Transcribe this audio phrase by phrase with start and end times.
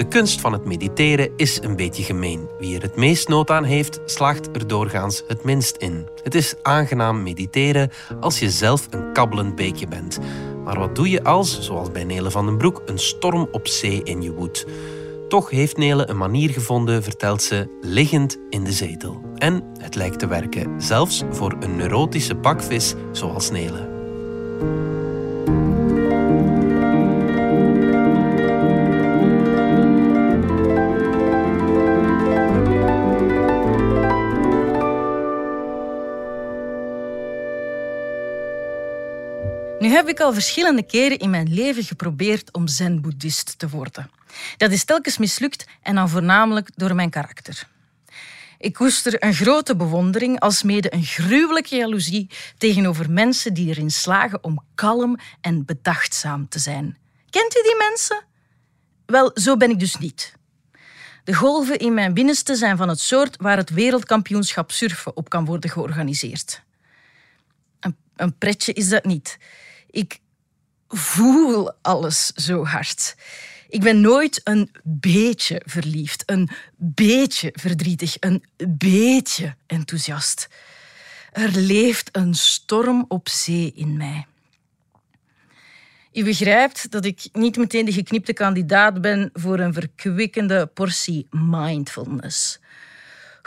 [0.00, 2.48] De kunst van het mediteren is een beetje gemeen.
[2.58, 6.08] Wie er het meest nood aan heeft, slaagt er doorgaans het minst in.
[6.22, 10.18] Het is aangenaam mediteren als je zelf een kabbelend beekje bent.
[10.64, 14.02] Maar wat doe je als, zoals bij Nele van den Broek, een storm op zee
[14.02, 14.66] in je woedt?
[15.28, 19.20] Toch heeft Nele een manier gevonden, vertelt ze, liggend in de zetel.
[19.34, 23.88] En het lijkt te werken, zelfs voor een neurotische bakvis zoals Nele.
[39.80, 44.10] Nu heb ik al verschillende keren in mijn leven geprobeerd om zen-boeddhist te worden.
[44.56, 47.68] Dat is telkens mislukt en dan voornamelijk door mijn karakter.
[48.58, 54.64] Ik koester een grote bewondering, alsmede een gruwelijke jaloezie tegenover mensen die erin slagen om
[54.74, 56.98] kalm en bedachtzaam te zijn.
[57.30, 58.24] Kent u die mensen?
[59.06, 60.34] Wel, zo ben ik dus niet.
[61.24, 65.44] De golven in mijn binnenste zijn van het soort waar het wereldkampioenschap surfen op kan
[65.44, 66.62] worden georganiseerd.
[67.80, 69.38] Een, een pretje is dat niet.
[69.90, 70.18] Ik
[70.88, 73.16] voel alles zo hard.
[73.68, 80.48] Ik ben nooit een beetje verliefd, een beetje verdrietig, een beetje enthousiast.
[81.32, 84.26] Er leeft een storm op zee in mij.
[86.12, 92.58] U begrijpt dat ik niet meteen de geknipte kandidaat ben voor een verkwikkende portie mindfulness.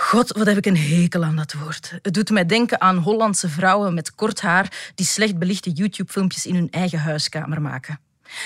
[0.03, 1.99] God, wat heb ik een hekel aan dat woord.
[2.01, 6.55] Het doet mij denken aan Hollandse vrouwen met kort haar die slecht belichte YouTube-filmpjes in
[6.55, 7.99] hun eigen huiskamer maken.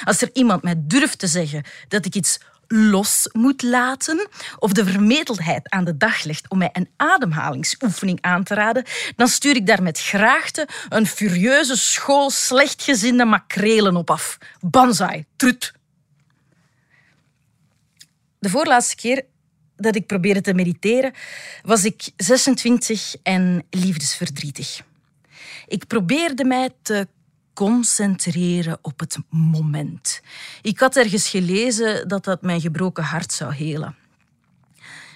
[0.03, 4.27] Als er iemand mij durft te zeggen dat ik iets los moet laten
[4.59, 9.27] of de vermetelheid aan de dag legt om mij een ademhalingsoefening aan te raden, dan
[9.27, 14.37] stuur ik daar met graagte een furieuze school slechtgezinde makrelen op af.
[14.59, 15.73] Banzai, trut.
[18.39, 19.23] De voorlaatste keer
[19.77, 21.13] dat ik probeerde te mediteren,
[21.63, 24.81] was ik 26 en liefdesverdrietig.
[25.67, 27.07] Ik probeerde mij te
[27.53, 30.21] concentreren op het moment.
[30.61, 33.95] Ik had ergens gelezen dat dat mijn gebroken hart zou helen.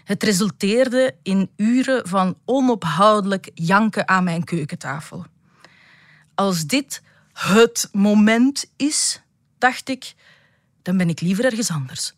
[0.04, 5.26] Het resulteerde in uren van onophoudelijk janken aan mijn keukentafel.
[6.36, 7.02] Als dit
[7.34, 9.22] het moment is,
[9.58, 10.14] dacht ik,
[10.82, 12.14] dan ben ik liever ergens anders.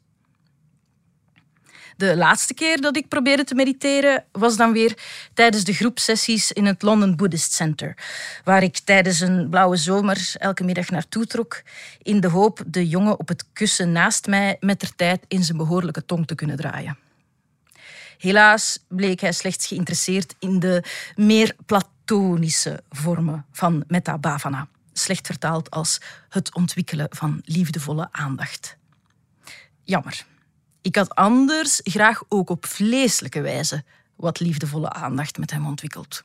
[1.97, 4.97] De laatste keer dat ik probeerde te mediteren was dan weer
[5.33, 7.97] tijdens de groepsessies in het London Buddhist Center,
[8.43, 11.61] waar ik tijdens een blauwe zomer elke middag naartoe trok,
[12.01, 15.57] in de hoop de jongen op het kussen naast mij met de tijd in zijn
[15.57, 16.97] behoorlijke tong te kunnen draaien.
[18.17, 20.83] Helaas bleek hij slechts geïnteresseerd in de
[21.15, 28.77] meer platonische vormen van metta bhavana, slecht vertaald als het ontwikkelen van liefdevolle aandacht.
[29.83, 30.25] Jammer.
[30.83, 33.83] Ik had anders graag ook op vleeselijke wijze
[34.15, 36.23] wat liefdevolle aandacht met hem ontwikkeld.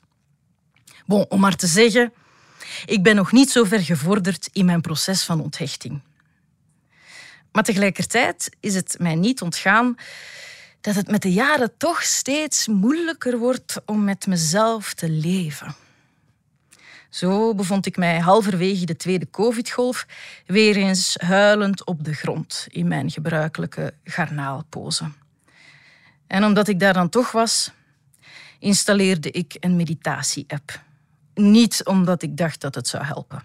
[1.05, 2.13] Bon, om maar te zeggen,
[2.85, 6.01] ik ben nog niet zo ver gevorderd in mijn proces van onthechting.
[7.51, 9.95] Maar tegelijkertijd is het mij niet ontgaan
[10.81, 15.75] dat het met de jaren toch steeds moeilijker wordt om met mezelf te leven.
[17.09, 20.05] Zo bevond ik mij halverwege de tweede COVID-golf
[20.45, 25.11] weer eens huilend op de grond in mijn gebruikelijke garnaalpose.
[26.27, 27.71] En omdat ik daar dan toch was,
[28.59, 30.81] installeerde ik een meditatie-app.
[31.33, 33.43] Niet omdat ik dacht dat het zou helpen.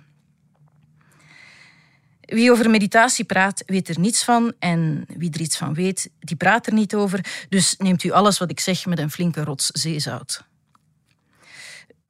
[2.20, 4.54] Wie over meditatie praat, weet er niets van.
[4.58, 7.46] En wie er iets van weet, die praat er niet over.
[7.48, 10.44] Dus neemt u alles wat ik zeg met een flinke rots zeezout.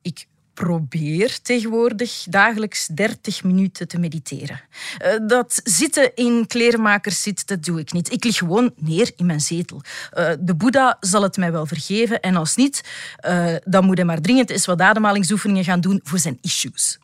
[0.03, 4.61] Ik probeer tegenwoordig dagelijks 30 minuten te mediteren.
[4.99, 8.13] Eh, dat zitten in kleermakers zit, dat doe ik niet.
[8.13, 9.83] Ik lig gewoon neer in mijn zetel.
[10.11, 12.83] Eh, de Boeddha zal het mij wel vergeven en als niet,
[13.17, 16.99] eh, dan moet hij maar dringend eens wat ademhalingsoefeningen gaan doen voor zijn issues.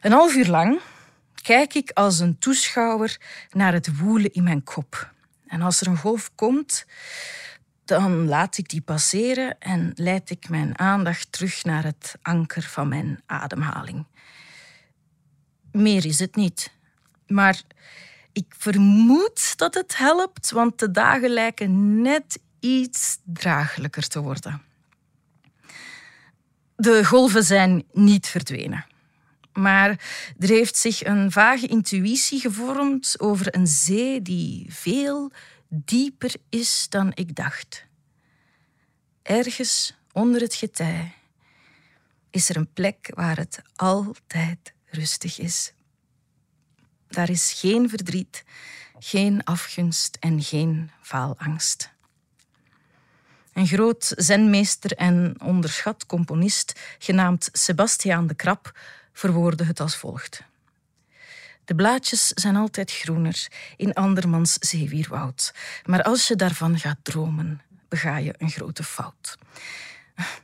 [0.00, 0.80] Een half uur lang
[1.42, 3.16] kijk ik als een toeschouwer
[3.50, 5.12] naar het woelen in mijn kop.
[5.46, 6.86] En als er een golf komt,
[7.88, 12.88] dan laat ik die passeren en leid ik mijn aandacht terug naar het anker van
[12.88, 14.06] mijn ademhaling.
[15.72, 16.72] Meer is het niet.
[17.26, 17.62] Maar
[18.32, 24.62] ik vermoed dat het helpt, want de dagen lijken net iets draaglijker te worden.
[26.76, 28.86] De golven zijn niet verdwenen.
[29.52, 29.88] Maar
[30.38, 35.32] er heeft zich een vage intuïtie gevormd over een zee die veel
[35.68, 37.86] dieper is dan ik dacht.
[39.22, 41.14] Ergens onder het getij
[42.30, 45.72] is er een plek waar het altijd rustig is.
[47.08, 48.44] Daar is geen verdriet
[48.98, 51.90] Geen afgunst en geen faalangst.
[53.52, 58.78] Een groot zenmeester en onderschat componist, genaamd Sebastiaan de Krap,
[59.12, 60.42] verwoordde het als volgt.
[61.68, 65.54] De blaadjes zijn altijd groener in andermans zeewierwoud,
[65.84, 69.38] maar als je daarvan gaat dromen, bega je een grote fout.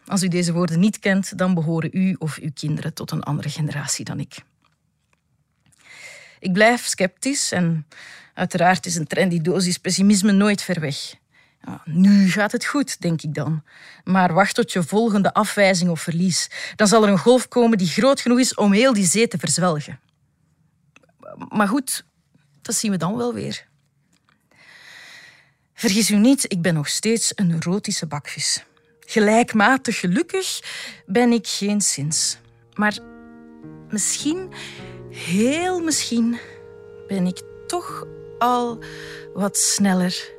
[0.06, 3.48] Als u deze woorden niet kent, dan behoren u of uw kinderen tot een andere
[3.48, 4.36] generatie dan ik.
[6.38, 7.86] Ik blijf sceptisch en
[8.34, 11.14] uiteraard is een trendy dosis pessimisme nooit ver weg.
[11.84, 13.62] Nu gaat het goed, denk ik dan.
[14.04, 16.50] Maar wacht tot je volgende afwijzing of verlies.
[16.76, 19.38] Dan zal er een golf komen die groot genoeg is om heel die zee te
[19.38, 19.98] verzwelgen.
[21.48, 22.04] Maar goed,
[22.62, 23.66] dat zien we dan wel weer.
[25.74, 28.64] Vergis u niet, ik ben nog steeds een neurotische bakvis.
[29.00, 30.60] Gelijkmatig gelukkig
[31.06, 32.38] ben ik geen sinds.
[32.74, 32.98] Maar
[33.90, 34.52] misschien,
[35.10, 36.38] heel misschien,
[37.08, 38.06] ben ik toch
[38.38, 38.84] al
[39.34, 40.32] wat sneller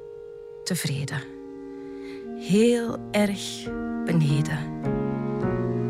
[0.63, 1.21] tevreden.
[2.39, 3.63] Heel erg
[4.05, 4.81] beneden,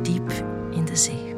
[0.02, 0.32] diep
[0.72, 1.34] in de zee.